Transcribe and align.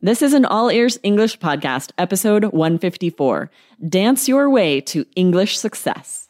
This 0.00 0.22
is 0.22 0.32
an 0.32 0.44
All 0.44 0.70
Ears 0.70 0.96
English 1.02 1.40
podcast, 1.40 1.90
episode 1.98 2.44
154 2.44 3.50
Dance 3.88 4.28
Your 4.28 4.48
Way 4.48 4.80
to 4.82 5.04
English 5.16 5.58
Success. 5.58 6.28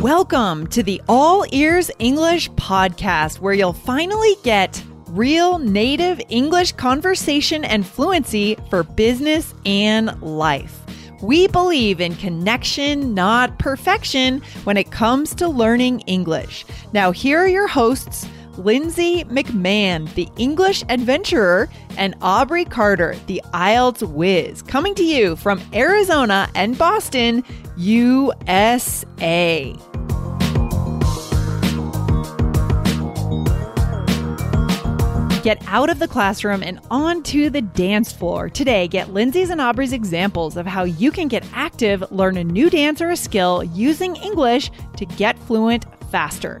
Welcome 0.00 0.68
to 0.68 0.84
the 0.84 1.02
All 1.08 1.44
Ears 1.50 1.90
English 1.98 2.48
podcast, 2.50 3.40
where 3.40 3.54
you'll 3.54 3.72
finally 3.72 4.36
get 4.44 4.80
real 5.08 5.58
native 5.58 6.20
English 6.28 6.70
conversation 6.74 7.64
and 7.64 7.84
fluency 7.84 8.56
for 8.70 8.84
business 8.84 9.52
and 9.66 10.22
life. 10.22 10.78
We 11.22 11.48
believe 11.48 12.00
in 12.00 12.14
connection, 12.14 13.14
not 13.14 13.58
perfection, 13.58 14.42
when 14.62 14.76
it 14.76 14.92
comes 14.92 15.34
to 15.34 15.48
learning 15.48 16.02
English. 16.02 16.64
Now, 16.92 17.10
here 17.10 17.40
are 17.40 17.48
your 17.48 17.66
hosts. 17.66 18.28
Lindsay 18.58 19.24
McMahon, 19.24 20.12
the 20.14 20.28
English 20.36 20.82
adventurer, 20.88 21.68
and 21.96 22.16
Aubrey 22.20 22.64
Carter, 22.64 23.14
the 23.26 23.40
IELTS 23.54 24.02
whiz, 24.02 24.62
coming 24.62 24.94
to 24.96 25.04
you 25.04 25.36
from 25.36 25.62
Arizona 25.72 26.50
and 26.56 26.76
Boston, 26.76 27.44
USA. 27.76 29.74
Get 35.44 35.62
out 35.68 35.88
of 35.88 36.00
the 36.00 36.08
classroom 36.08 36.62
and 36.64 36.80
onto 36.90 37.48
the 37.48 37.62
dance 37.62 38.12
floor. 38.12 38.50
Today, 38.50 38.88
get 38.88 39.14
Lindsay's 39.14 39.50
and 39.50 39.60
Aubrey's 39.60 39.92
examples 39.92 40.56
of 40.56 40.66
how 40.66 40.82
you 40.82 41.12
can 41.12 41.28
get 41.28 41.46
active, 41.54 42.04
learn 42.10 42.36
a 42.36 42.44
new 42.44 42.68
dance 42.68 43.00
or 43.00 43.10
a 43.10 43.16
skill 43.16 43.62
using 43.62 44.16
English 44.16 44.70
to 44.96 45.06
get 45.06 45.38
fluent 45.38 45.86
faster. 46.10 46.60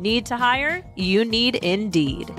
Need 0.00 0.24
to 0.26 0.36
hire? 0.38 0.82
You 0.96 1.26
need 1.26 1.56
Indeed. 1.56 2.32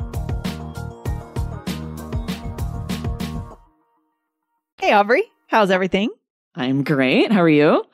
Hey, 4.80 4.94
Aubrey, 4.94 5.26
how's 5.46 5.70
everything? 5.70 6.10
I'm 6.56 6.84
great. 6.84 7.32
How 7.32 7.44
are 7.44 7.48
you? 7.48 7.86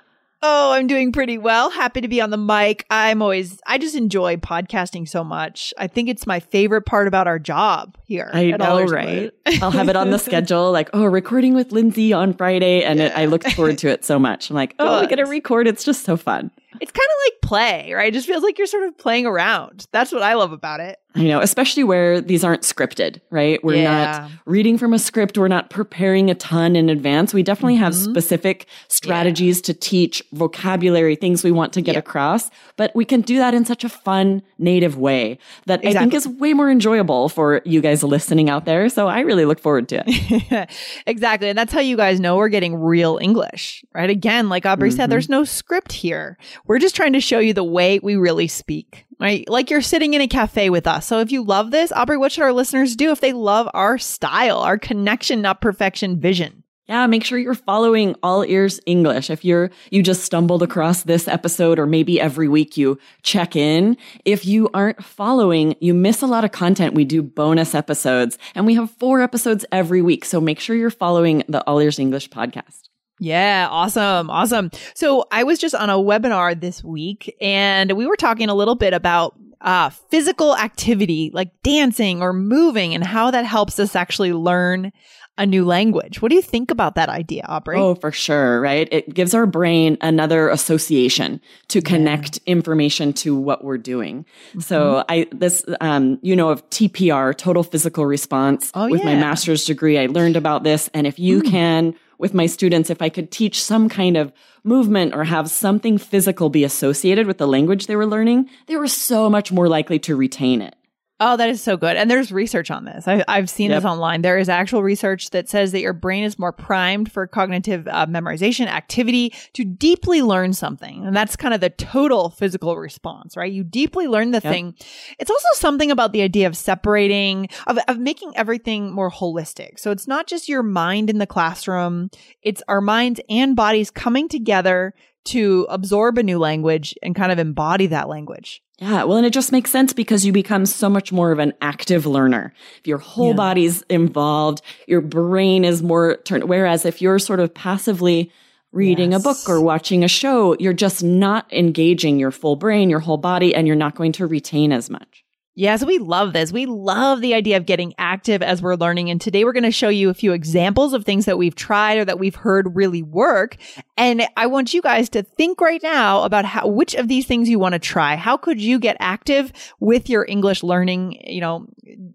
Oh, 0.41 0.71
I'm 0.71 0.87
doing 0.87 1.11
pretty 1.11 1.37
well. 1.37 1.69
Happy 1.69 1.99
to 1.99 2.07
be 2.07 2.21
on 2.21 2.29
the 2.29 2.37
mic. 2.37 2.85
I'm 2.89 3.21
always, 3.21 3.59
I 3.67 3.77
just 3.77 3.95
enjoy 3.95 4.37
podcasting 4.37 5.09
so 5.09 5.21
much. 5.21 5.73
I 5.77 5.87
think 5.87 6.07
it's 6.07 6.25
my 6.25 6.39
favorite 6.39 6.83
part 6.83 7.09
about 7.09 7.27
our 7.27 7.37
job 7.37 7.97
here. 8.05 8.29
I 8.31 8.51
know, 8.51 8.85
right? 8.85 9.33
I'll 9.61 9.71
have 9.71 9.89
it 9.89 9.97
on 9.97 10.11
the 10.11 10.19
schedule, 10.19 10.71
like, 10.71 10.89
oh, 10.93 11.03
recording 11.03 11.55
with 11.55 11.73
Lindsay 11.73 12.13
on 12.13 12.33
Friday. 12.33 12.83
And 12.83 12.99
yeah. 12.99 13.07
it, 13.07 13.17
I 13.17 13.25
look 13.25 13.43
forward 13.43 13.79
to 13.79 13.89
it 13.89 14.05
so 14.05 14.17
much. 14.17 14.49
I'm 14.49 14.55
like, 14.55 14.75
oh, 14.79 15.01
we 15.01 15.07
get 15.07 15.17
to 15.17 15.25
record. 15.25 15.67
It's 15.67 15.83
just 15.83 16.05
so 16.05 16.15
fun. 16.15 16.51
It's 16.79 16.91
kind 16.91 17.07
of 17.07 17.17
like 17.25 17.41
play, 17.41 17.93
right? 17.93 18.09
It 18.09 18.13
just 18.13 18.27
feels 18.27 18.43
like 18.43 18.57
you're 18.57 18.67
sort 18.67 18.83
of 18.83 18.97
playing 18.97 19.25
around. 19.25 19.87
That's 19.91 20.11
what 20.11 20.21
I 20.21 20.33
love 20.33 20.51
about 20.51 20.79
it. 20.79 20.99
I 21.17 21.23
know, 21.23 21.41
especially 21.41 21.83
where 21.83 22.21
these 22.21 22.43
aren't 22.43 22.61
scripted, 22.61 23.21
right? 23.31 23.63
We're 23.63 23.77
yeah. 23.77 24.19
not 24.21 24.31
reading 24.45 24.77
from 24.77 24.93
a 24.93 24.99
script. 24.99 25.37
We're 25.37 25.47
not 25.47 25.71
preparing 25.71 26.29
a 26.29 26.35
ton 26.35 26.75
in 26.75 26.89
advance. 26.89 27.33
We 27.33 27.41
definitely 27.41 27.75
mm-hmm. 27.75 27.85
have 27.85 27.95
specific 27.95 28.67
strategies 28.87 29.57
yeah. 29.57 29.63
to 29.63 29.73
teach 29.73 30.23
vocabulary, 30.33 31.15
things 31.15 31.43
we 31.43 31.51
want 31.51 31.73
to 31.73 31.81
get 31.81 31.95
across, 31.95 32.51
but 32.75 32.95
we 32.95 33.03
can 33.03 33.21
do 33.21 33.37
that 33.37 33.55
in 33.55 33.65
such 33.65 33.83
a 33.83 33.89
fun, 33.89 34.43
native 34.59 34.97
way 34.97 35.39
that 35.65 35.79
exactly. 35.79 35.97
I 35.97 35.99
think 36.01 36.13
is 36.13 36.27
way 36.27 36.53
more 36.53 36.69
enjoyable 36.69 37.29
for 37.29 37.61
you 37.65 37.81
guys 37.81 38.03
listening 38.03 38.49
out 38.49 38.65
there. 38.65 38.87
So 38.89 39.07
I 39.07 39.21
really 39.21 39.45
look 39.45 39.59
forward 39.59 39.89
to 39.89 40.03
it. 40.05 40.69
exactly. 41.07 41.49
And 41.49 41.57
that's 41.57 41.73
how 41.73 41.79
you 41.79 41.97
guys 41.97 42.19
know 42.19 42.35
we're 42.35 42.49
getting 42.49 42.75
real 42.75 43.17
English, 43.19 43.83
right? 43.93 44.09
Again, 44.09 44.49
like 44.49 44.67
Aubrey 44.67 44.89
mm-hmm. 44.89 44.97
said, 44.97 45.09
there's 45.09 45.29
no 45.29 45.43
script 45.43 45.93
here. 45.93 46.37
We're 46.67 46.79
just 46.79 46.95
trying 46.95 47.13
to 47.13 47.21
show 47.21 47.39
you 47.39 47.53
the 47.53 47.63
way 47.63 47.99
we 47.99 48.15
really 48.15 48.47
speak 48.47 49.07
right? 49.19 49.47
Like 49.49 49.69
you're 49.69 49.81
sitting 49.81 50.13
in 50.13 50.21
a 50.21 50.27
cafe 50.27 50.69
with 50.69 50.87
us. 50.87 51.05
So 51.05 51.19
if 51.19 51.31
you 51.31 51.43
love 51.43 51.71
this, 51.71 51.91
Aubrey, 51.91 52.17
what 52.17 52.31
should 52.31 52.43
our 52.43 52.53
listeners 52.53 52.95
do 52.95 53.11
if 53.11 53.21
they 53.21 53.33
love 53.33 53.69
our 53.73 53.97
style, 53.97 54.59
our 54.59 54.77
connection, 54.77 55.41
not 55.41 55.61
perfection 55.61 56.19
vision? 56.19 56.63
Yeah, 56.87 57.05
make 57.07 57.25
sure 57.25 57.37
you're 57.37 57.53
following 57.53 58.15
All 58.23 58.45
Ears 58.45 58.79
English. 58.85 59.29
If 59.29 59.43
you're 59.43 59.71
you 59.91 60.01
just 60.01 60.23
stumbled 60.23 60.63
across 60.63 61.03
this 61.03 61.27
episode 61.27 61.79
or 61.79 61.85
maybe 61.85 62.21
every 62.21 62.47
week 62.47 62.77
you 62.77 62.97
check 63.23 63.57
in, 63.57 63.97
if 64.23 64.45
you 64.45 64.69
aren't 64.73 65.03
following, 65.03 65.75
you 65.81 65.93
miss 65.93 66.21
a 66.21 66.27
lot 66.27 66.45
of 66.45 66.53
content. 66.53 66.93
We 66.93 67.03
do 67.03 67.21
bonus 67.21 67.75
episodes 67.75 68.37
and 68.55 68.65
we 68.65 68.75
have 68.75 68.89
4 68.89 69.21
episodes 69.21 69.65
every 69.69 70.01
week. 70.01 70.23
So 70.23 70.39
make 70.39 70.61
sure 70.61 70.77
you're 70.77 70.89
following 70.89 71.43
the 71.49 71.61
All 71.67 71.79
Ears 71.79 71.99
English 71.99 72.29
podcast. 72.29 72.86
Yeah, 73.19 73.67
awesome. 73.69 74.29
Awesome. 74.29 74.71
So 74.93 75.25
I 75.31 75.43
was 75.43 75.59
just 75.59 75.73
on 75.75 75.89
a 75.89 75.95
webinar 75.95 76.59
this 76.59 76.83
week 76.83 77.35
and 77.41 77.93
we 77.93 78.05
were 78.05 78.15
talking 78.15 78.49
a 78.49 78.55
little 78.55 78.75
bit 78.75 78.93
about 78.93 79.35
uh, 79.61 79.89
physical 79.89 80.55
activity 80.55 81.31
like 81.33 81.49
dancing 81.63 82.21
or 82.21 82.31
moving 82.31 82.93
and 82.93 83.03
how 83.03 83.31
that 83.31 83.45
helps 83.45 83.79
us 83.79 83.95
actually 83.95 84.33
learn 84.33 84.91
a 85.39 85.45
new 85.45 85.65
language. 85.65 86.21
What 86.21 86.29
do 86.29 86.35
you 86.35 86.41
think 86.41 86.71
about 86.71 86.95
that 86.95 87.09
idea, 87.09 87.43
Aubrey? 87.47 87.77
Oh, 87.77 87.93
for 87.95 88.11
sure, 88.11 88.59
right? 88.59 88.87
It 88.91 89.13
gives 89.13 89.33
our 89.35 89.45
brain 89.45 89.97
another 90.01 90.49
association 90.49 91.39
to 91.67 91.81
connect 91.81 92.39
yeah. 92.45 92.53
information 92.53 93.13
to 93.13 93.35
what 93.35 93.63
we're 93.63 93.77
doing. 93.77 94.25
Mm-hmm. 94.49 94.61
So 94.61 95.05
I, 95.09 95.27
this, 95.31 95.63
um, 95.79 96.17
you 96.23 96.35
know, 96.35 96.49
of 96.49 96.67
TPR, 96.71 97.37
total 97.37 97.63
physical 97.63 98.05
response. 98.05 98.71
Oh, 98.73 98.89
with 98.89 99.01
yeah. 99.01 99.13
my 99.13 99.15
master's 99.15 99.65
degree, 99.65 99.99
I 99.99 100.07
learned 100.07 100.37
about 100.37 100.63
this. 100.63 100.89
And 100.93 101.05
if 101.05 101.19
you 101.19 101.41
mm. 101.43 101.51
can 101.51 101.95
with 102.17 102.33
my 102.33 102.45
students 102.45 102.89
if 102.89 103.01
I 103.01 103.09
could 103.09 103.31
teach 103.31 103.63
some 103.63 103.89
kind 103.89 104.17
of 104.17 104.31
movement 104.63 105.13
or 105.13 105.23
have 105.23 105.49
something 105.49 105.97
physical 105.97 106.49
be 106.49 106.63
associated 106.63 107.27
with 107.27 107.37
the 107.37 107.47
language 107.47 107.87
they 107.87 107.95
were 107.95 108.05
learning, 108.05 108.49
they 108.67 108.75
were 108.75 108.87
so 108.87 109.29
much 109.29 109.51
more 109.51 109.67
likely 109.67 109.99
to 109.99 110.15
retain 110.15 110.61
it. 110.61 110.75
Oh, 111.19 111.35
that 111.35 111.49
is 111.49 111.63
so 111.63 111.77
good. 111.77 111.97
And 111.97 112.11
there's 112.11 112.31
research 112.31 112.69
on 112.69 112.85
this. 112.85 113.07
I, 113.07 113.23
have 113.27 113.49
seen 113.49 113.71
yep. 113.71 113.81
this 113.81 113.89
online. 113.89 114.21
There 114.21 114.37
is 114.37 114.49
actual 114.49 114.83
research 114.83 115.31
that 115.31 115.49
says 115.49 115.71
that 115.71 115.81
your 115.81 115.93
brain 115.93 116.23
is 116.23 116.37
more 116.37 116.51
primed 116.51 117.11
for 117.11 117.25
cognitive 117.25 117.87
uh, 117.87 118.05
memorization 118.05 118.67
activity 118.67 119.33
to 119.53 119.65
deeply 119.65 120.21
learn 120.21 120.53
something. 120.53 121.03
And 121.05 121.15
that's 121.15 121.35
kind 121.35 121.55
of 121.55 121.61
the 121.61 121.71
total 121.71 122.29
physical 122.29 122.77
response, 122.77 123.35
right? 123.35 123.51
You 123.51 123.63
deeply 123.63 124.07
learn 124.07 124.29
the 124.29 124.41
yep. 124.43 124.53
thing. 124.53 124.75
It's 125.17 125.31
also 125.31 125.47
something 125.53 125.89
about 125.89 126.13
the 126.13 126.21
idea 126.21 126.45
of 126.45 126.55
separating, 126.55 127.49
of, 127.65 127.79
of 127.87 127.97
making 127.97 128.33
everything 128.35 128.93
more 128.93 129.09
holistic. 129.09 129.79
So 129.79 129.89
it's 129.89 130.07
not 130.07 130.27
just 130.27 130.47
your 130.47 130.61
mind 130.61 131.09
in 131.09 131.17
the 131.17 131.25
classroom. 131.25 132.11
It's 132.43 132.61
our 132.67 132.81
minds 132.81 133.19
and 133.27 133.55
bodies 133.55 133.89
coming 133.89 134.29
together 134.29 134.93
to 135.27 135.65
absorb 135.69 136.17
a 136.17 136.23
new 136.23 136.39
language 136.39 136.95
and 137.01 137.15
kind 137.15 137.31
of 137.31 137.39
embody 137.39 137.87
that 137.87 138.09
language. 138.09 138.61
Yeah, 138.79 139.05
well, 139.05 139.17
and 139.17 139.25
it 139.25 139.33
just 139.33 139.51
makes 139.51 139.71
sense 139.71 139.91
because 139.91 140.25
you 140.25 140.31
become 140.31 140.65
so 140.67 140.87
much 140.87 141.11
more 141.11 141.31
of 141.31 141.39
an 141.39 141.53
active 141.61 142.05
learner. 142.05 142.53
If 142.79 142.87
your 142.87 142.99
whole 142.99 143.29
yeah. 143.29 143.37
body's 143.37 143.81
involved, 143.83 144.61
your 144.87 145.01
brain 145.01 145.65
is 145.65 145.81
more 145.81 146.17
turned. 146.17 146.43
Whereas 146.43 146.85
if 146.85 147.01
you're 147.01 147.17
sort 147.17 147.39
of 147.39 147.53
passively 147.53 148.31
reading 148.71 149.13
yes. 149.13 149.21
a 149.21 149.23
book 149.23 149.37
or 149.49 149.61
watching 149.61 150.03
a 150.03 150.07
show, 150.07 150.55
you're 150.59 150.73
just 150.73 151.03
not 151.03 151.51
engaging 151.51 152.19
your 152.19 152.29
full 152.29 152.55
brain, 152.55 152.89
your 152.89 152.99
whole 152.99 153.17
body, 153.17 153.55
and 153.55 153.65
you're 153.65 153.75
not 153.75 153.95
going 153.95 154.11
to 154.13 154.27
retain 154.27 154.71
as 154.71 154.89
much. 154.89 155.25
Yes, 155.59 155.83
we 155.83 155.97
love 155.97 156.33
this. 156.33 156.51
We 156.51 156.67
love 156.67 157.19
the 157.19 157.33
idea 157.33 157.57
of 157.57 157.65
getting 157.65 157.95
active 157.97 158.43
as 158.43 158.61
we're 158.61 158.75
learning. 158.75 159.09
And 159.09 159.19
today 159.19 159.43
we're 159.43 159.53
going 159.53 159.63
to 159.63 159.71
show 159.71 159.89
you 159.89 160.11
a 160.11 160.13
few 160.13 160.31
examples 160.31 160.93
of 160.93 161.03
things 161.03 161.25
that 161.25 161.39
we've 161.39 161.55
tried 161.55 161.97
or 161.97 162.05
that 162.05 162.19
we've 162.19 162.35
heard 162.35 162.75
really 162.75 163.01
work. 163.01 163.57
And 163.97 164.27
I 164.37 164.45
want 164.45 164.75
you 164.75 164.83
guys 164.83 165.09
to 165.09 165.23
think 165.23 165.59
right 165.59 165.81
now 165.81 166.21
about 166.21 166.45
how, 166.45 166.67
which 166.67 166.93
of 166.93 167.07
these 167.07 167.25
things 167.25 167.49
you 167.49 167.57
want 167.57 167.73
to 167.73 167.79
try. 167.79 168.15
How 168.17 168.37
could 168.37 168.61
you 168.61 168.77
get 168.77 168.97
active 168.99 169.51
with 169.79 170.11
your 170.11 170.27
English 170.29 170.61
learning? 170.61 171.19
You 171.25 171.41
know, 171.41 171.65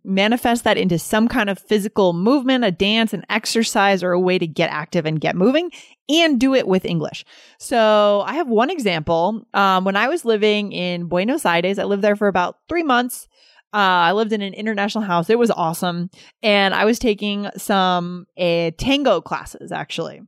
manifest 0.04 0.62
that 0.62 0.78
into 0.78 0.96
some 1.00 1.26
kind 1.26 1.50
of 1.50 1.58
physical 1.58 2.12
movement, 2.12 2.62
a 2.62 2.70
dance, 2.70 3.12
an 3.12 3.24
exercise, 3.28 4.04
or 4.04 4.12
a 4.12 4.20
way 4.20 4.38
to 4.38 4.46
get 4.46 4.70
active 4.70 5.04
and 5.04 5.20
get 5.20 5.34
moving 5.34 5.72
and 6.08 6.38
do 6.38 6.54
it 6.54 6.68
with 6.68 6.84
English. 6.84 7.24
So 7.58 8.22
I 8.24 8.34
have 8.34 8.48
one 8.48 8.70
example. 8.70 9.46
Um, 9.54 9.84
when 9.84 9.96
I 9.96 10.06
was 10.08 10.24
living 10.24 10.70
in 10.70 11.08
Buenos 11.08 11.44
Aires, 11.44 11.80
I 11.80 11.84
lived 11.84 12.02
there 12.02 12.16
for 12.16 12.28
about 12.28 12.58
three 12.68 12.82
months. 12.82 13.28
Uh, 13.74 14.10
I 14.10 14.12
lived 14.12 14.32
in 14.32 14.42
an 14.42 14.54
international 14.54 15.04
house. 15.04 15.30
It 15.30 15.38
was 15.38 15.50
awesome. 15.50 16.10
And 16.42 16.74
I 16.74 16.84
was 16.84 16.98
taking 16.98 17.48
some 17.56 18.26
uh, 18.38 18.72
tango 18.76 19.20
classes 19.20 19.72
actually. 19.72 20.20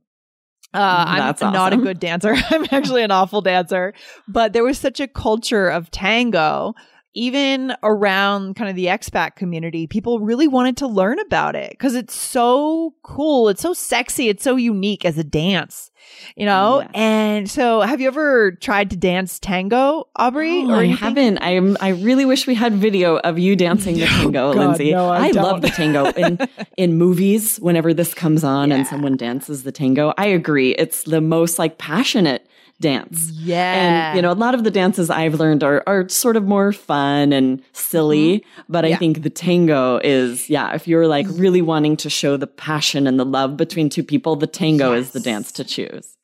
Uh, 0.73 1.05
I'm 1.07 1.21
awesome. 1.29 1.53
not 1.53 1.71
a 1.71 1.77
good 1.77 1.99
dancer. 1.99 2.35
I'm 2.49 2.65
actually 2.71 3.03
an 3.03 3.11
awful 3.11 3.41
dancer, 3.41 3.93
but 4.27 4.51
there 4.51 4.63
was 4.63 4.77
such 4.77 4.99
a 4.99 5.07
culture 5.07 5.69
of 5.69 5.89
tango 5.89 6.73
even 7.15 7.73
around 7.81 8.55
kind 8.57 8.69
of 8.69 8.75
the 8.75 8.87
expat 8.87 9.35
community, 9.35 9.87
people 9.87 10.19
really 10.19 10.47
wanted 10.47 10.77
to 10.77 10.87
learn 10.87 11.17
about 11.19 11.55
it 11.55 11.71
because 11.71 11.95
it's 11.95 12.13
so 12.13 12.93
cool. 13.03 13.47
It's 13.47 13.61
so 13.61 13.73
sexy. 13.73 14.27
It's 14.27 14.43
so 14.43 14.57
unique 14.57 15.05
as 15.05 15.17
a 15.17 15.23
dance, 15.23 15.91
you 16.35 16.45
know? 16.45 16.81
Yes. 16.81 16.91
And 16.93 17.49
so 17.49 17.81
have 17.81 18.01
you 18.01 18.07
ever 18.07 18.51
tried 18.51 18.89
to 18.89 18.97
dance 18.97 19.39
tango, 19.39 20.09
Aubrey? 20.17 20.63
Oh, 20.65 20.71
or 20.71 20.75
I 20.75 20.87
haven't. 20.87 21.37
I 21.39 21.55
I 21.79 21.89
really 21.89 22.25
wish 22.25 22.47
we 22.47 22.55
had 22.55 22.73
video 22.73 23.17
of 23.19 23.39
you 23.39 23.55
dancing 23.55 23.95
the 23.95 24.03
oh, 24.05 24.07
tango, 24.07 24.49
oh, 24.49 24.53
God, 24.53 24.59
Lindsay. 24.59 24.91
No, 24.91 25.07
I, 25.07 25.27
I 25.27 25.31
love 25.31 25.61
the 25.61 25.69
tango 25.69 26.11
in, 26.11 26.37
in 26.77 26.97
movies 26.97 27.57
whenever 27.57 27.93
this 27.93 28.13
comes 28.13 28.43
on 28.43 28.69
yeah. 28.69 28.77
and 28.77 28.87
someone 28.87 29.15
dances 29.15 29.63
the 29.63 29.71
tango. 29.71 30.13
I 30.17 30.25
agree. 30.25 30.71
It's 30.75 31.03
the 31.03 31.21
most 31.21 31.57
like 31.59 31.77
passionate 31.77 32.44
dance. 32.81 33.31
Yeah. 33.31 34.09
And, 34.09 34.15
you 34.15 34.21
know, 34.21 34.31
a 34.31 34.33
lot 34.33 34.53
of 34.53 34.63
the 34.63 34.71
dances 34.71 35.09
I've 35.09 35.35
learned 35.35 35.63
are, 35.63 35.83
are 35.87 36.09
sort 36.09 36.35
of 36.35 36.43
more 36.43 36.71
fun 36.71 37.31
and 37.31 37.61
silly, 37.73 38.39
mm-hmm. 38.39 38.61
but 38.67 38.87
yeah. 38.87 38.95
I 38.95 38.97
think 38.97 39.23
the 39.23 39.29
tango 39.29 39.99
is, 40.03 40.49
yeah, 40.49 40.73
if 40.73 40.87
you're 40.87 41.07
like 41.07 41.25
really 41.29 41.61
wanting 41.61 41.97
to 41.97 42.09
show 42.09 42.37
the 42.37 42.47
passion 42.47 43.07
and 43.07 43.19
the 43.19 43.25
love 43.25 43.57
between 43.57 43.89
two 43.89 44.03
people, 44.03 44.35
the 44.35 44.47
tango 44.47 44.93
yes. 44.93 45.05
is 45.05 45.11
the 45.11 45.19
dance 45.19 45.51
to 45.53 45.63
choose. 45.63 46.15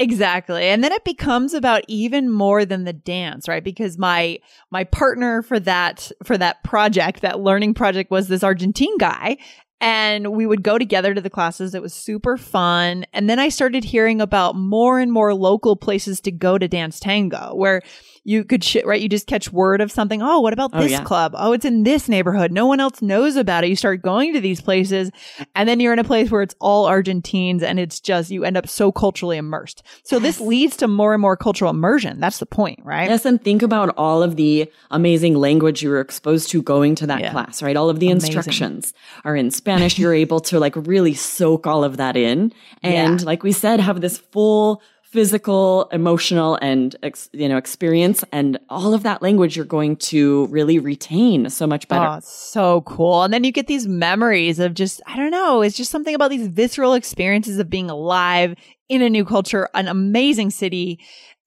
Exactly. 0.00 0.68
And 0.68 0.84
then 0.84 0.92
it 0.92 1.04
becomes 1.04 1.54
about 1.54 1.82
even 1.88 2.30
more 2.30 2.64
than 2.64 2.84
the 2.84 2.92
dance, 2.92 3.48
right? 3.48 3.64
Because 3.64 3.98
my 3.98 4.38
my 4.70 4.84
partner 4.84 5.42
for 5.42 5.58
that 5.58 6.12
for 6.22 6.38
that 6.38 6.62
project, 6.62 7.22
that 7.22 7.40
learning 7.40 7.74
project 7.74 8.08
was 8.08 8.28
this 8.28 8.44
Argentine 8.44 8.96
guy 8.98 9.38
and 9.80 10.32
we 10.32 10.46
would 10.46 10.62
go 10.62 10.78
together 10.78 11.14
to 11.14 11.20
the 11.20 11.30
classes. 11.30 11.74
It 11.74 11.82
was 11.82 11.94
super 11.94 12.36
fun. 12.36 13.04
And 13.12 13.30
then 13.30 13.38
I 13.38 13.48
started 13.48 13.84
hearing 13.84 14.20
about 14.20 14.56
more 14.56 14.98
and 14.98 15.12
more 15.12 15.34
local 15.34 15.76
places 15.76 16.20
to 16.22 16.32
go 16.32 16.58
to 16.58 16.66
dance 16.66 16.98
tango 16.98 17.54
where 17.54 17.82
you 18.28 18.44
could 18.44 18.62
sh- 18.62 18.84
right? 18.84 19.00
You 19.00 19.08
just 19.08 19.26
catch 19.26 19.50
word 19.50 19.80
of 19.80 19.90
something. 19.90 20.20
Oh 20.20 20.40
what 20.40 20.52
about 20.52 20.70
oh, 20.74 20.82
this 20.82 20.92
oh, 20.92 20.96
yeah. 20.96 21.04
club? 21.04 21.32
Oh 21.34 21.52
it's 21.52 21.64
in 21.64 21.82
this 21.84 22.10
neighborhood. 22.10 22.52
No 22.52 22.66
one 22.66 22.78
else 22.78 23.00
knows 23.00 23.36
about 23.36 23.64
it. 23.64 23.68
You 23.68 23.76
start 23.76 24.02
going 24.02 24.34
to 24.34 24.40
these 24.40 24.60
places 24.60 25.10
and 25.54 25.66
then 25.66 25.80
you're 25.80 25.94
in 25.94 25.98
a 25.98 26.04
place 26.04 26.30
where 26.30 26.42
it's 26.42 26.54
all 26.60 26.84
argentines 26.84 27.62
and 27.62 27.80
it's 27.80 28.00
just 28.00 28.30
you 28.30 28.44
end 28.44 28.58
up 28.58 28.68
so 28.68 28.92
culturally 28.92 29.38
immersed. 29.38 29.82
So 30.04 30.18
this 30.18 30.40
leads 30.40 30.76
to 30.76 30.88
more 30.88 31.14
and 31.14 31.22
more 31.22 31.38
cultural 31.38 31.70
immersion. 31.70 32.20
That's 32.20 32.38
the 32.38 32.44
point 32.44 32.80
right? 32.84 33.08
Yes 33.08 33.24
and 33.24 33.42
think 33.42 33.62
about 33.62 33.94
all 33.96 34.22
of 34.22 34.36
the 34.36 34.70
amazing 34.90 35.34
language 35.34 35.82
you 35.82 35.88
were 35.88 36.00
exposed 36.00 36.50
to 36.50 36.60
going 36.60 36.96
to 36.96 37.06
that 37.06 37.20
yeah. 37.20 37.32
class 37.32 37.62
right? 37.62 37.78
All 37.78 37.88
of 37.88 37.98
the 37.98 38.10
amazing. 38.10 38.34
instructions 38.34 38.92
are 39.24 39.36
in 39.36 39.50
spanish. 39.50 39.98
You're 39.98 40.12
able 40.12 40.40
to 40.40 40.60
like 40.60 40.74
really 40.76 41.14
soak 41.14 41.66
all 41.66 41.82
of 41.82 41.96
that 41.96 42.14
in. 42.14 42.52
And 42.82 43.20
yeah. 43.20 43.26
like 43.26 43.42
we 43.42 43.52
said 43.52 43.80
have 43.80 44.02
this 44.02 44.18
full 44.18 44.82
physical, 45.10 45.88
emotional, 45.90 46.58
and 46.60 46.94
you 47.32 47.48
know 47.48 47.56
experience, 47.56 48.24
and 48.32 48.58
all 48.68 48.94
of 48.94 49.02
that 49.02 49.22
language 49.22 49.56
you're 49.56 49.64
going 49.64 49.96
to 49.96 50.46
really 50.46 50.78
retain 50.78 51.48
so 51.50 51.66
much 51.66 51.88
better. 51.88 52.06
Oh, 52.06 52.20
so 52.22 52.82
cool! 52.82 53.22
And 53.22 53.32
then 53.32 53.44
you 53.44 53.52
get 53.52 53.66
these 53.66 53.86
memories 53.86 54.58
of 54.58 54.74
just 54.74 55.00
I 55.06 55.16
don't 55.16 55.30
know. 55.30 55.62
It's 55.62 55.76
just 55.76 55.90
something 55.90 56.14
about 56.14 56.30
these 56.30 56.48
visceral 56.48 56.94
experiences 56.94 57.58
of 57.58 57.70
being 57.70 57.90
alive 57.90 58.54
in 58.88 59.02
a 59.02 59.10
new 59.10 59.24
culture, 59.24 59.68
an 59.74 59.88
amazing 59.88 60.50
city. 60.50 60.98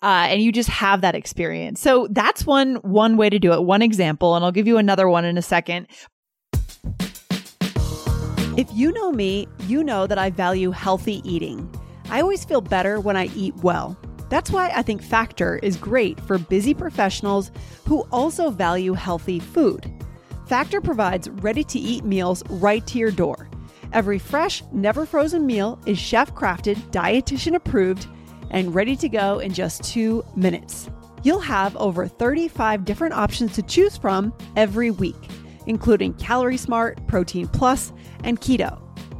Uh, 0.03 0.25
and 0.29 0.41
you 0.41 0.51
just 0.51 0.69
have 0.69 1.01
that 1.01 1.13
experience. 1.13 1.79
So 1.79 2.07
that's 2.09 2.45
one 2.45 2.77
one 2.77 3.17
way 3.17 3.29
to 3.29 3.37
do 3.37 3.53
it. 3.53 3.63
One 3.63 3.83
example, 3.83 4.35
and 4.35 4.43
I'll 4.43 4.51
give 4.51 4.67
you 4.67 4.77
another 4.77 5.07
one 5.07 5.25
in 5.25 5.37
a 5.37 5.43
second. 5.43 5.87
If 8.57 8.67
you 8.73 8.91
know 8.91 9.11
me, 9.11 9.47
you 9.67 9.83
know 9.83 10.07
that 10.07 10.17
I 10.17 10.31
value 10.31 10.71
healthy 10.71 11.21
eating. 11.23 11.69
I 12.11 12.19
always 12.19 12.43
feel 12.43 12.59
better 12.59 12.99
when 12.99 13.15
I 13.15 13.27
eat 13.35 13.55
well. 13.63 13.97
That's 14.29 14.51
why 14.51 14.69
I 14.75 14.81
think 14.81 15.01
Factor 15.01 15.59
is 15.63 15.77
great 15.77 16.19
for 16.19 16.37
busy 16.37 16.73
professionals 16.73 17.51
who 17.87 18.01
also 18.11 18.49
value 18.49 18.93
healthy 18.93 19.39
food. 19.39 19.89
Factor 20.45 20.81
provides 20.81 21.29
ready 21.29 21.63
to 21.63 21.79
eat 21.79 22.03
meals 22.03 22.43
right 22.49 22.85
to 22.87 22.97
your 22.97 23.11
door. 23.11 23.49
Every 23.93 24.19
fresh, 24.19 24.61
never 24.73 25.05
frozen 25.05 25.45
meal 25.45 25.79
is 25.85 25.97
chef 25.97 26.35
crafted, 26.35 26.75
dietitian 26.91 27.55
approved, 27.55 28.07
and 28.49 28.75
ready 28.75 28.97
to 28.97 29.07
go 29.07 29.39
in 29.39 29.53
just 29.53 29.81
two 29.81 30.25
minutes. 30.35 30.89
You'll 31.23 31.39
have 31.39 31.77
over 31.77 32.07
35 32.07 32.83
different 32.83 33.13
options 33.13 33.53
to 33.53 33.61
choose 33.61 33.95
from 33.95 34.33
every 34.57 34.91
week, 34.91 35.15
including 35.65 36.13
Calorie 36.15 36.57
Smart, 36.57 37.05
Protein 37.07 37.47
Plus, 37.47 37.93
and 38.25 38.41
Keto. 38.41 38.80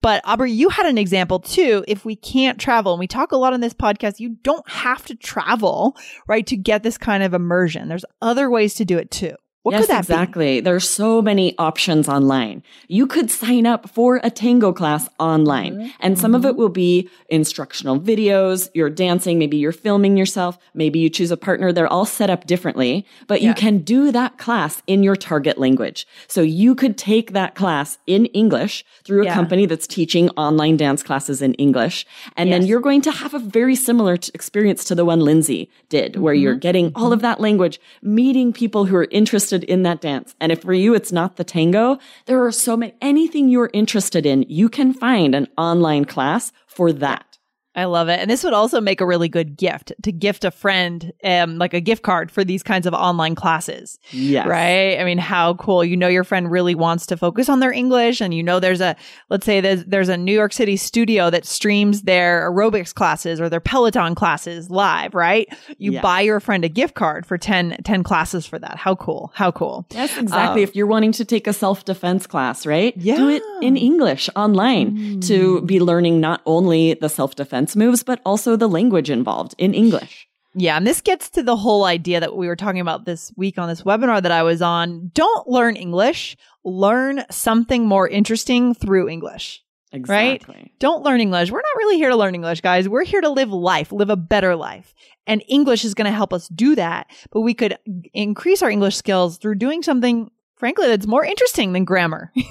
But 0.00 0.22
Aubrey, 0.24 0.52
you 0.52 0.68
had 0.68 0.86
an 0.86 0.98
example 0.98 1.40
too. 1.40 1.84
If 1.88 2.04
we 2.04 2.14
can't 2.14 2.58
travel, 2.58 2.92
and 2.92 3.00
we 3.00 3.06
talk 3.06 3.32
a 3.32 3.36
lot 3.36 3.52
on 3.52 3.60
this 3.60 3.74
podcast, 3.74 4.20
you 4.20 4.36
don't 4.42 4.68
have 4.68 5.04
to 5.06 5.16
travel, 5.16 5.96
right, 6.28 6.46
to 6.46 6.56
get 6.56 6.82
this 6.82 6.98
kind 6.98 7.22
of 7.22 7.34
immersion. 7.34 7.88
There's 7.88 8.04
other 8.22 8.48
ways 8.48 8.74
to 8.74 8.84
do 8.84 8.96
it 8.98 9.10
too. 9.10 9.34
What 9.68 9.74
yes, 9.74 9.82
could 9.82 9.96
that 9.96 10.04
exactly. 10.04 10.56
Be? 10.56 10.60
There's 10.60 10.88
so 10.88 11.20
many 11.20 11.54
options 11.58 12.08
online. 12.08 12.62
You 12.88 13.06
could 13.06 13.30
sign 13.30 13.66
up 13.66 13.90
for 13.90 14.18
a 14.24 14.30
tango 14.30 14.72
class 14.72 15.10
online, 15.18 15.74
mm-hmm. 15.74 15.88
and 16.00 16.18
some 16.18 16.32
mm-hmm. 16.32 16.36
of 16.36 16.46
it 16.46 16.56
will 16.56 16.70
be 16.70 17.10
instructional 17.28 18.00
videos. 18.00 18.70
You're 18.72 18.88
dancing, 18.88 19.38
maybe 19.38 19.58
you're 19.58 19.72
filming 19.72 20.16
yourself, 20.16 20.56
maybe 20.72 21.00
you 21.00 21.10
choose 21.10 21.30
a 21.30 21.36
partner. 21.36 21.70
They're 21.70 21.86
all 21.86 22.06
set 22.06 22.30
up 22.30 22.46
differently, 22.46 23.04
but 23.26 23.42
yeah. 23.42 23.48
you 23.48 23.54
can 23.54 23.80
do 23.80 24.10
that 24.10 24.38
class 24.38 24.82
in 24.86 25.02
your 25.02 25.16
target 25.16 25.58
language. 25.58 26.06
So 26.28 26.40
you 26.40 26.74
could 26.74 26.96
take 26.96 27.34
that 27.34 27.54
class 27.54 27.98
in 28.06 28.24
English 28.26 28.86
through 29.04 29.20
a 29.20 29.26
yeah. 29.26 29.34
company 29.34 29.66
that's 29.66 29.86
teaching 29.86 30.30
online 30.30 30.78
dance 30.78 31.02
classes 31.02 31.42
in 31.42 31.52
English, 31.54 32.06
and 32.38 32.48
yes. 32.48 32.58
then 32.58 32.66
you're 32.66 32.80
going 32.80 33.02
to 33.02 33.12
have 33.12 33.34
a 33.34 33.38
very 33.38 33.74
similar 33.74 34.16
t- 34.16 34.30
experience 34.32 34.82
to 34.84 34.94
the 34.94 35.04
one 35.04 35.20
Lindsay 35.20 35.68
did, 35.90 36.16
where 36.16 36.34
mm-hmm. 36.34 36.42
you're 36.42 36.54
getting 36.54 36.90
all 36.94 37.12
of 37.12 37.20
that 37.20 37.38
language, 37.38 37.78
meeting 38.00 38.50
people 38.54 38.86
who 38.86 38.96
are 38.96 39.08
interested 39.10 39.57
interested 39.58 39.70
in 39.70 39.82
that 39.82 40.00
dance. 40.00 40.34
And 40.40 40.52
if 40.52 40.62
for 40.62 40.72
you 40.72 40.94
it's 40.94 41.12
not 41.12 41.36
the 41.36 41.44
tango, 41.44 41.98
there 42.26 42.44
are 42.44 42.52
so 42.52 42.76
many, 42.76 42.94
anything 43.00 43.48
you're 43.48 43.70
interested 43.72 44.26
in, 44.26 44.44
you 44.48 44.68
can 44.68 44.92
find 44.92 45.34
an 45.34 45.48
online 45.56 46.04
class 46.04 46.52
for 46.66 46.92
that. 46.92 47.27
I 47.74 47.84
love 47.84 48.08
it. 48.08 48.18
And 48.18 48.28
this 48.28 48.42
would 48.42 48.54
also 48.54 48.80
make 48.80 49.00
a 49.00 49.06
really 49.06 49.28
good 49.28 49.56
gift 49.56 49.92
to 50.02 50.10
gift 50.10 50.44
a 50.44 50.50
friend, 50.50 51.12
um, 51.22 51.58
like 51.58 51.74
a 51.74 51.80
gift 51.80 52.02
card 52.02 52.30
for 52.30 52.42
these 52.42 52.62
kinds 52.64 52.86
of 52.86 52.94
online 52.94 53.36
classes. 53.36 53.98
Yes. 54.10 54.48
Right. 54.48 54.98
I 54.98 55.04
mean, 55.04 55.18
how 55.18 55.54
cool. 55.54 55.84
You 55.84 55.96
know, 55.96 56.08
your 56.08 56.24
friend 56.24 56.50
really 56.50 56.74
wants 56.74 57.06
to 57.06 57.16
focus 57.16 57.48
on 57.48 57.60
their 57.60 57.70
English 57.70 58.20
and 58.20 58.34
you 58.34 58.42
know, 58.42 58.58
there's 58.58 58.80
a, 58.80 58.96
let's 59.30 59.46
say 59.46 59.60
there's, 59.60 59.84
there's 59.84 60.08
a 60.08 60.16
New 60.16 60.32
York 60.32 60.52
City 60.52 60.76
studio 60.76 61.30
that 61.30 61.44
streams 61.46 62.02
their 62.02 62.50
aerobics 62.50 62.92
classes 62.92 63.40
or 63.40 63.48
their 63.48 63.60
Peloton 63.60 64.14
classes 64.16 64.70
live, 64.70 65.14
right? 65.14 65.46
You 65.76 65.92
Yes. 65.92 66.02
buy 66.02 66.22
your 66.22 66.40
friend 66.40 66.64
a 66.64 66.68
gift 66.68 66.94
card 66.94 67.26
for 67.26 67.38
10, 67.38 67.76
10 67.84 68.02
classes 68.02 68.44
for 68.44 68.58
that. 68.58 68.76
How 68.76 68.94
cool. 68.96 69.30
How 69.34 69.52
cool. 69.52 69.86
Yes, 69.90 70.16
exactly. 70.18 70.62
Um, 70.62 70.68
if 70.68 70.74
you're 70.74 70.86
wanting 70.88 71.12
to 71.12 71.24
take 71.24 71.46
a 71.46 71.52
self 71.52 71.84
defense 71.84 72.26
class, 72.26 72.66
right? 72.66 72.96
Yeah. 72.96 73.16
Do 73.16 73.28
it 73.28 73.42
in 73.62 73.76
English 73.76 74.28
online 74.34 75.20
to 75.20 75.60
be 75.62 75.78
learning 75.80 76.20
not 76.20 76.40
only 76.44 76.94
the 76.94 77.08
self 77.08 77.36
defense 77.36 77.67
moves, 77.76 78.02
but 78.02 78.20
also 78.24 78.56
the 78.56 78.68
language 78.68 79.10
involved 79.10 79.54
in 79.58 79.74
English. 79.74 80.28
Yeah, 80.54 80.76
and 80.76 80.86
this 80.86 81.00
gets 81.00 81.28
to 81.30 81.42
the 81.42 81.56
whole 81.56 81.84
idea 81.84 82.20
that 82.20 82.36
we 82.36 82.48
were 82.48 82.56
talking 82.56 82.80
about 82.80 83.04
this 83.04 83.32
week 83.36 83.58
on 83.58 83.68
this 83.68 83.82
webinar 83.82 84.22
that 84.22 84.32
I 84.32 84.42
was 84.42 84.62
on. 84.62 85.10
Don't 85.14 85.46
learn 85.46 85.76
English, 85.76 86.36
learn 86.64 87.24
something 87.30 87.86
more 87.86 88.08
interesting 88.08 88.74
through 88.74 89.08
English. 89.08 89.62
Exactly. 89.92 90.54
Right? 90.54 90.72
Don't 90.78 91.02
learn 91.02 91.20
English. 91.20 91.50
We're 91.50 91.58
not 91.58 91.76
really 91.78 91.96
here 91.96 92.10
to 92.10 92.16
learn 92.16 92.34
English, 92.34 92.60
guys. 92.60 92.88
We're 92.88 93.04
here 93.04 93.20
to 93.20 93.30
live 93.30 93.50
life, 93.50 93.92
live 93.92 94.10
a 94.10 94.16
better 94.16 94.56
life. 94.56 94.94
And 95.26 95.42
English 95.48 95.84
is 95.84 95.94
going 95.94 96.10
to 96.10 96.16
help 96.16 96.32
us 96.32 96.48
do 96.48 96.74
that. 96.74 97.06
But 97.30 97.40
we 97.40 97.54
could 97.54 97.78
increase 98.12 98.62
our 98.62 98.70
English 98.70 98.96
skills 98.96 99.38
through 99.38 99.56
doing 99.56 99.82
something, 99.82 100.30
frankly, 100.58 100.88
that's 100.88 101.06
more 101.06 101.24
interesting 101.24 101.72
than 101.72 101.84
grammar. 101.84 102.32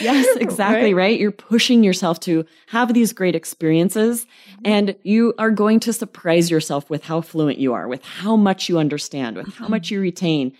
Yes, 0.00 0.36
exactly, 0.36 0.94
right? 0.94 1.18
You're 1.18 1.32
pushing 1.32 1.84
yourself 1.84 2.18
to 2.20 2.44
have 2.66 2.94
these 2.94 3.12
great 3.12 3.34
experiences 3.34 4.24
mm-hmm. 4.24 4.60
and 4.64 4.96
you 5.02 5.34
are 5.38 5.50
going 5.50 5.80
to 5.80 5.92
surprise 5.92 6.50
yourself 6.50 6.88
with 6.88 7.04
how 7.04 7.20
fluent 7.20 7.58
you 7.58 7.72
are, 7.72 7.88
with 7.88 8.04
how 8.04 8.36
much 8.36 8.68
you 8.68 8.78
understand, 8.78 9.36
with 9.36 9.52
how 9.54 9.68
much 9.68 9.86
mm-hmm. 9.86 9.94
you 9.94 10.00
retain. 10.00 10.52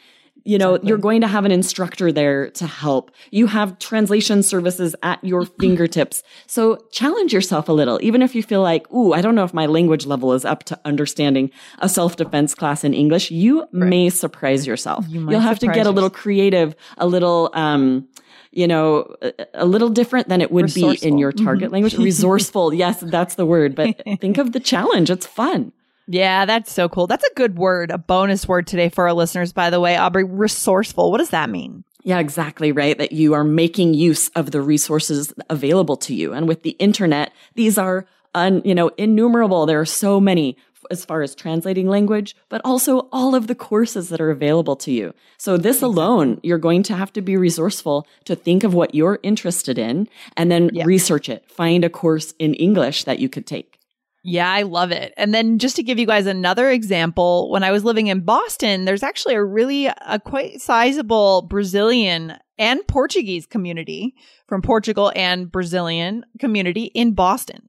You 0.44 0.58
know, 0.58 0.78
you're 0.82 0.98
going 0.98 1.20
to 1.20 1.28
have 1.28 1.44
an 1.44 1.52
instructor 1.52 2.10
there 2.10 2.50
to 2.50 2.66
help. 2.66 3.10
You 3.30 3.46
have 3.46 3.78
translation 3.78 4.42
services 4.42 4.94
at 5.02 5.22
your 5.22 5.44
fingertips. 5.60 6.22
So 6.46 6.84
challenge 6.90 7.32
yourself 7.32 7.68
a 7.68 7.72
little, 7.72 7.98
even 8.02 8.22
if 8.22 8.34
you 8.34 8.42
feel 8.42 8.60
like, 8.62 8.90
ooh, 8.92 9.12
I 9.12 9.20
don't 9.20 9.34
know 9.34 9.44
if 9.44 9.54
my 9.54 9.66
language 9.66 10.04
level 10.06 10.32
is 10.32 10.44
up 10.44 10.64
to 10.64 10.80
understanding 10.84 11.50
a 11.78 11.88
self-defense 11.88 12.54
class 12.54 12.82
in 12.84 12.92
English. 12.94 13.30
You 13.30 13.66
may 13.72 14.10
surprise 14.10 14.66
yourself. 14.66 15.04
you 15.08 15.30
you'll 15.30 15.40
have 15.40 15.58
to 15.60 15.68
get 15.68 15.86
a 15.86 15.90
little 15.90 16.10
creative, 16.10 16.74
a 16.98 17.06
little, 17.06 17.50
um, 17.54 18.08
you 18.50 18.66
know, 18.66 19.14
a, 19.54 19.64
little 19.64 19.88
different 19.88 20.28
than 20.28 20.40
it 20.40 20.50
would 20.50 20.74
be 20.74 20.98
in 21.02 21.18
your 21.18 21.32
target 21.32 21.68
Mhm. 21.70 21.72
language. 21.72 21.96
Resourceful. 21.98 22.74
Yes, 22.74 23.00
that's 23.00 23.36
the 23.36 23.46
word. 23.46 23.74
But 23.74 23.96
think 24.20 24.38
of 24.38 24.52
the 24.52 24.60
challenge. 24.60 25.08
It's 25.08 25.26
fun. 25.26 25.72
Yeah, 26.06 26.44
that's 26.44 26.72
so 26.72 26.88
cool. 26.88 27.06
That's 27.06 27.24
a 27.24 27.34
good 27.34 27.56
word, 27.56 27.90
a 27.90 27.98
bonus 27.98 28.46
word 28.48 28.66
today 28.66 28.88
for 28.88 29.06
our 29.06 29.12
listeners, 29.12 29.52
by 29.52 29.70
the 29.70 29.80
way. 29.80 29.96
Aubrey, 29.96 30.24
resourceful. 30.24 31.10
What 31.10 31.18
does 31.18 31.30
that 31.30 31.50
mean? 31.50 31.84
Yeah, 32.04 32.18
exactly 32.18 32.72
right. 32.72 32.98
That 32.98 33.12
you 33.12 33.32
are 33.34 33.44
making 33.44 33.94
use 33.94 34.28
of 34.30 34.50
the 34.50 34.60
resources 34.60 35.32
available 35.48 35.96
to 35.98 36.14
you. 36.14 36.32
And 36.32 36.48
with 36.48 36.62
the 36.64 36.70
internet, 36.80 37.32
these 37.54 37.78
are, 37.78 38.06
un, 38.34 38.60
you 38.64 38.74
know, 38.74 38.88
innumerable. 38.98 39.66
There 39.66 39.80
are 39.80 39.84
so 39.86 40.20
many 40.20 40.56
as 40.90 41.04
far 41.04 41.22
as 41.22 41.34
translating 41.34 41.88
language, 41.88 42.34
but 42.48 42.60
also 42.64 43.08
all 43.12 43.36
of 43.36 43.46
the 43.46 43.54
courses 43.54 44.08
that 44.08 44.20
are 44.20 44.30
available 44.30 44.74
to 44.74 44.90
you. 44.90 45.14
So 45.38 45.56
this 45.56 45.80
alone, 45.80 46.40
you're 46.42 46.58
going 46.58 46.82
to 46.84 46.96
have 46.96 47.12
to 47.14 47.22
be 47.22 47.36
resourceful 47.36 48.06
to 48.24 48.34
think 48.34 48.64
of 48.64 48.74
what 48.74 48.94
you're 48.94 49.20
interested 49.22 49.78
in 49.78 50.08
and 50.36 50.50
then 50.50 50.70
Yeah. 50.72 50.84
research 50.84 51.28
it. 51.28 51.48
Find 51.48 51.84
a 51.84 51.88
course 51.88 52.34
in 52.40 52.54
English 52.54 53.04
that 53.04 53.20
you 53.20 53.28
could 53.28 53.46
take. 53.46 53.78
Yeah, 54.24 54.50
I 54.50 54.62
love 54.62 54.92
it. 54.92 55.12
And 55.16 55.34
then 55.34 55.58
just 55.58 55.74
to 55.76 55.82
give 55.82 55.98
you 55.98 56.06
guys 56.06 56.26
another 56.26 56.70
example, 56.70 57.50
when 57.50 57.64
I 57.64 57.72
was 57.72 57.82
living 57.82 58.06
in 58.06 58.20
Boston, 58.20 58.84
there's 58.84 59.02
actually 59.02 59.34
a 59.34 59.44
really 59.44 59.86
a 59.86 60.20
quite 60.24 60.60
sizable 60.60 61.42
Brazilian 61.42 62.34
and 62.56 62.86
Portuguese 62.86 63.46
community 63.46 64.14
from 64.46 64.62
Portugal 64.62 65.12
and 65.16 65.50
Brazilian 65.50 66.24
community 66.38 66.84
in 66.84 67.14
Boston. 67.14 67.68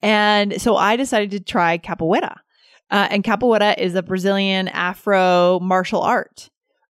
And 0.00 0.60
so 0.60 0.76
I 0.76 0.96
decided 0.96 1.30
to 1.32 1.40
try 1.40 1.76
capoeira. 1.76 2.38
Uh, 2.90 3.08
and 3.10 3.22
capoeira 3.22 3.78
is 3.78 3.94
a 3.94 4.02
Brazilian 4.02 4.68
Afro 4.68 5.60
martial 5.60 6.00
art. 6.00 6.48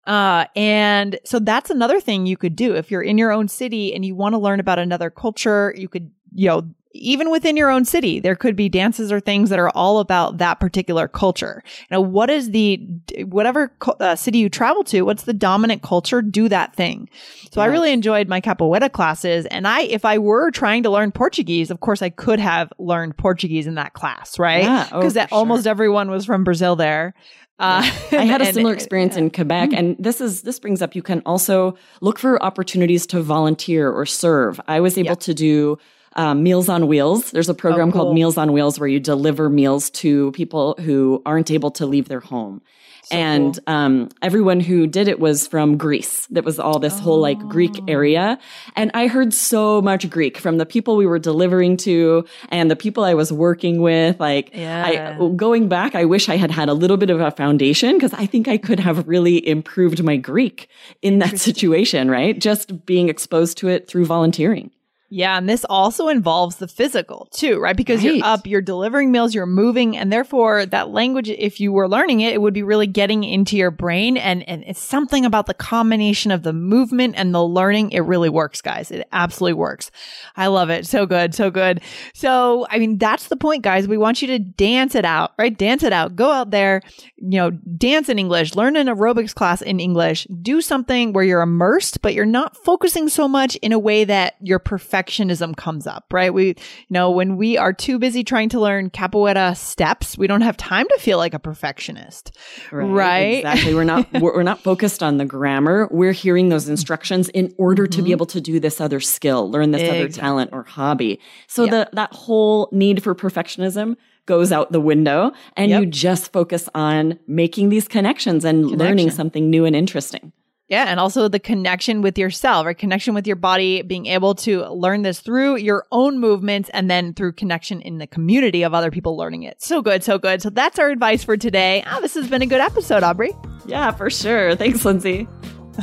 Uh, 0.07 0.45
and 0.55 1.19
so 1.25 1.37
that's 1.37 1.69
another 1.69 1.99
thing 1.99 2.25
you 2.25 2.37
could 2.37 2.55
do 2.55 2.75
if 2.75 2.89
you're 2.89 3.01
in 3.01 3.17
your 3.17 3.31
own 3.31 3.47
city 3.47 3.93
and 3.93 4.05
you 4.05 4.15
want 4.15 4.33
to 4.33 4.39
learn 4.39 4.59
about 4.59 4.79
another 4.79 5.09
culture. 5.09 5.73
You 5.77 5.89
could, 5.89 6.09
you 6.33 6.47
know, 6.47 6.69
even 6.93 7.29
within 7.31 7.55
your 7.57 7.69
own 7.69 7.85
city, 7.85 8.19
there 8.19 8.35
could 8.35 8.55
be 8.55 8.69
dances 8.69 9.11
or 9.11 9.19
things 9.19 9.49
that 9.49 9.59
are 9.59 9.69
all 9.69 9.99
about 9.99 10.37
that 10.39 10.59
particular 10.59 11.07
culture. 11.07 11.63
Now, 11.91 12.01
what 12.01 12.29
is 12.29 12.51
the, 12.51 12.77
whatever 13.25 13.71
uh, 13.99 14.15
city 14.15 14.39
you 14.39 14.49
travel 14.49 14.83
to, 14.85 15.01
what's 15.03 15.23
the 15.23 15.33
dominant 15.33 15.81
culture? 15.83 16.21
Do 16.21 16.49
that 16.49 16.75
thing. 16.75 17.09
So 17.51 17.61
I 17.61 17.65
really 17.65 17.91
enjoyed 17.91 18.27
my 18.27 18.41
capoeira 18.41 18.91
classes. 18.91 19.45
And 19.47 19.67
I, 19.67 19.81
if 19.81 20.05
I 20.05 20.17
were 20.17 20.49
trying 20.51 20.83
to 20.83 20.89
learn 20.89 21.11
Portuguese, 21.11 21.69
of 21.71 21.79
course, 21.81 22.01
I 22.01 22.09
could 22.09 22.39
have 22.39 22.71
learned 22.79 23.17
Portuguese 23.17 23.67
in 23.67 23.75
that 23.75 23.93
class, 23.93 24.39
right? 24.39 24.63
Yeah. 24.63 24.87
Oh, 24.91 24.99
Because 25.01 25.17
almost 25.31 25.63
sure. 25.63 25.71
everyone 25.71 26.09
was 26.09 26.25
from 26.25 26.43
Brazil 26.43 26.75
there. 26.75 27.13
Uh, 27.59 27.81
I 28.11 28.25
had 28.25 28.41
a 28.41 28.45
similar 28.53 28.73
experience 28.73 29.17
in 29.17 29.31
Quebec, 29.31 29.73
and 29.73 29.95
this 29.97 30.21
is 30.21 30.43
this 30.43 30.59
brings 30.59 30.83
up. 30.83 30.93
You 30.95 31.01
can 31.01 31.23
also 31.25 31.75
look 32.01 32.19
for 32.19 32.41
opportunities 32.43 33.07
to 33.07 33.21
volunteer 33.23 33.91
or 33.91 34.05
serve. 34.05 34.61
I 34.67 34.79
was 34.79 34.95
able 34.95 35.07
Yeah. 35.07 35.15
to 35.15 35.33
do 35.33 35.77
um, 36.17 36.43
Meals 36.43 36.67
on 36.69 36.87
Wheels. 36.87 37.31
There's 37.31 37.49
a 37.49 37.53
program 37.53 37.89
Oh, 37.89 37.91
cool. 37.91 38.01
called 38.03 38.15
Meals 38.15 38.37
on 38.37 38.51
Wheels 38.51 38.79
where 38.79 38.89
you 38.89 38.99
deliver 38.99 39.49
meals 39.49 39.89
to 39.91 40.31
people 40.33 40.75
who 40.79 41.21
aren't 41.25 41.51
able 41.51 41.71
to 41.71 41.85
leave 41.85 42.07
their 42.09 42.19
home. 42.19 42.61
and 43.09 43.57
um, 43.67 44.09
everyone 44.21 44.59
who 44.59 44.85
did 44.85 45.07
it 45.07 45.17
was 45.17 45.47
from 45.47 45.77
Greece. 45.77 46.25
That 46.27 46.43
was 46.43 46.59
all 46.59 46.77
this 46.77 46.99
whole 46.99 47.21
like 47.21 47.39
Greek 47.47 47.71
Oh. 47.79 47.85
area. 47.87 48.37
And 48.75 48.91
I 48.93 49.07
heard 49.07 49.33
so 49.33 49.81
much 49.81 50.09
Greek 50.09 50.37
from 50.37 50.57
the 50.57 50.65
people 50.65 50.97
we 50.97 51.05
were 51.05 51.17
delivering 51.19 51.77
to 51.87 52.25
and 52.49 52.69
the 52.69 52.75
people 52.75 53.05
I 53.05 53.13
was 53.13 53.31
working 53.31 53.81
with. 53.81 54.19
Like, 54.19 54.49
Yeah. 54.53 55.15
I, 55.21 55.29
going 55.37 55.69
back, 55.69 55.95
I 55.95 56.03
wish 56.03 56.27
I 56.27 56.35
had 56.35 56.51
had 56.51 56.67
a 56.67 56.73
little 56.73 56.97
bit 56.97 57.09
of 57.09 57.21
a 57.21 57.31
foundation 57.31 57.93
because 57.95 58.13
I 58.13 58.25
think 58.25 58.49
I 58.49 58.57
could 58.57 58.81
have 58.81 59.07
really 59.07 59.37
improved 59.47 60.03
my 60.03 60.17
Greek 60.17 60.67
in 61.01 61.19
that 61.19 61.39
situation, 61.39 62.11
right? 62.11 62.37
Just 62.37 62.85
being 62.85 63.07
exposed 63.07 63.57
to 63.59 63.69
it 63.69 63.87
through 63.87 64.03
volunteering. 64.05 64.69
Yeah, 65.09 65.37
and 65.37 65.47
this 65.47 65.65
also 65.69 66.09
involves 66.09 66.57
the 66.57 66.67
physical 66.67 67.29
too, 67.31 67.59
right? 67.59 67.77
Because 67.77 68.03
Right. 68.03 68.15
you're 68.15 68.25
up, 68.25 68.45
you're 68.45 68.61
delivering 68.61 69.09
meals, 69.09 69.33
you're 69.33 69.45
moving, 69.45 69.95
and 69.95 70.11
therefore 70.11 70.65
that 70.65 70.89
language, 70.89 71.29
if 71.29 71.61
you 71.61 71.71
were 71.71 71.87
learning 71.87 72.19
it, 72.19 72.33
it 72.33 72.41
would 72.41 72.53
be 72.53 72.61
really 72.63 72.87
getting 72.87 73.23
into 73.23 73.55
your 73.55 73.71
brain. 73.71 74.17
And, 74.17 74.43
and 74.49 74.65
it's 74.67 74.81
something 74.81 75.23
about 75.23 75.45
the 75.45 75.53
combination 75.53 76.29
of 76.31 76.43
the 76.43 76.51
movement 76.51 77.15
and 77.17 77.33
the 77.33 77.41
learning. 77.43 77.91
It 77.91 78.01
really 78.01 78.27
works, 78.27 78.61
guys. 78.61 78.91
It 78.91 79.07
absolutely 79.13 79.53
works. 79.53 79.91
I 80.35 80.47
love 80.47 80.69
it. 80.69 80.85
So 80.85 81.05
good. 81.05 81.33
So 81.33 81.49
good. 81.51 81.79
So, 82.13 82.67
I 82.69 82.77
mean, 82.77 82.97
that's 82.97 83.29
the 83.29 83.37
point, 83.37 83.63
guys. 83.63 83.87
We 83.87 83.97
want 83.97 84.21
you 84.21 84.27
to 84.27 84.39
dance 84.39 84.93
it 84.93 85.05
out, 85.05 85.31
right? 85.39 85.57
Dance 85.57 85.83
it 85.83 85.93
out. 85.93 86.17
Go 86.17 86.31
out 86.31 86.51
there, 86.51 86.81
you 87.15 87.37
know, 87.39 87.51
dance 87.51 88.09
in 88.09 88.19
English, 88.19 88.55
learn 88.55 88.75
an 88.75 88.87
aerobics 88.87 89.33
class 89.33 89.61
in 89.61 89.79
English, 89.79 90.27
do 90.41 90.59
something 90.59 91.13
where 91.13 91.23
you're 91.23 91.41
immersed, 91.41 92.01
but 92.01 92.13
you're 92.13 92.25
not 92.25 92.57
focusing 92.57 93.07
so 93.07 93.27
much 93.27 93.55
in 93.57 93.71
a 93.71 93.79
way 93.79 94.03
that 94.03 94.35
your 94.41 94.59
perfectionism 95.01 95.55
comes 95.55 95.87
up, 95.87 96.05
right? 96.11 96.33
We, 96.33 96.47
you 96.47 96.55
know, 96.89 97.11
when 97.11 97.37
we 97.37 97.57
are 97.57 97.73
too 97.73 97.99
busy 97.99 98.23
trying 98.23 98.49
to 98.49 98.59
learn 98.59 98.89
capoeira 98.89 99.55
steps, 99.55 100.17
we 100.17 100.27
don't 100.27 100.41
have 100.41 100.57
time 100.57 100.87
to 100.89 100.97
feel 100.99 101.17
like 101.17 101.33
a 101.33 101.39
perfectionist. 101.39 102.35
Right. 102.71 103.37
Exactly. 103.39 103.73
We're 103.73 103.83
not 103.83 104.11
we're, 104.13 104.33
we're 104.35 104.43
not 104.43 104.61
focused 104.61 105.03
on 105.03 105.17
the 105.17 105.25
grammar. 105.25 105.87
We're 105.91 106.11
hearing 106.13 106.49
those 106.49 106.69
instructions 106.69 107.29
in 107.29 107.53
order 107.57 107.87
to 107.87 108.01
be 108.01 108.11
able 108.11 108.25
to 108.27 108.41
do 108.41 108.59
this 108.59 108.79
other 108.81 108.99
skill, 108.99 109.49
learn 109.49 109.71
this 109.71 109.83
other 109.89 109.97
Mm-hmm. 110.07 110.19
Talent 110.19 110.49
or 110.53 110.63
hobby. 110.63 111.19
So 111.47 111.63
Yeah. 111.65 111.71
the 111.71 111.89
that 111.93 112.13
whole 112.13 112.69
need 112.71 113.03
for 113.03 113.13
perfectionism 113.15 113.95
goes 114.25 114.51
out 114.51 114.71
the 114.71 114.79
window 114.81 115.31
and 115.55 115.69
Yep. 115.69 115.79
you 115.81 115.85
just 115.87 116.31
focus 116.31 116.69
on 116.75 117.17
making 117.27 117.69
these 117.69 117.87
connections 117.87 118.45
and 118.45 118.65
learning 118.65 119.09
something 119.11 119.49
new 119.49 119.65
and 119.65 119.75
interesting. 119.75 120.31
Yeah. 120.67 120.85
And 120.87 120.99
also 120.99 121.27
the 121.27 121.39
connection 121.39 122.01
with 122.01 122.17
yourself, 122.17 122.65
right? 122.65 122.77
Connection 122.77 123.13
with 123.13 123.25
your 123.25 123.35
body, 123.35 123.81
being 123.81 124.05
able 124.05 124.35
to 124.35 124.65
learn 124.65 125.01
this 125.01 125.19
through 125.19 125.57
your 125.57 125.85
own 125.91 126.19
movements 126.19 126.69
and 126.73 126.89
then 126.89 127.13
through 127.13 127.33
connection 127.33 127.81
in 127.81 127.97
the 127.97 128.07
community 128.07 128.63
of 128.63 128.73
other 128.73 128.91
people 128.91 129.15
learning 129.15 129.43
it. 129.43 129.61
So 129.61 129.81
good. 129.81 130.03
So 130.03 130.17
good. 130.17 130.41
So 130.41 130.49
that's 130.49 130.77
our 130.79 130.89
advice 130.89 131.23
for 131.23 131.37
today. 131.37 131.83
Ah, 131.85 131.99
this 132.01 132.13
has 132.15 132.27
been 132.27 132.41
a 132.41 132.47
good 132.47 132.61
episode, 132.61 133.03
Aubrey. 133.03 133.31
Yeah, 133.65 133.91
for 133.91 134.09
sure. 134.09 134.55
Thanks, 134.55 134.83
Lindsay. 134.85 135.27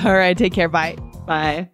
All 0.04 0.14
right. 0.14 0.36
Take 0.36 0.52
care. 0.52 0.68
Bye. 0.68 0.96
Bye. 1.26 1.73